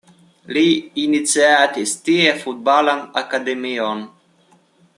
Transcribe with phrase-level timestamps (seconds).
[0.55, 0.61] Li
[1.01, 4.03] iniciatis tie Futbalan Akademion.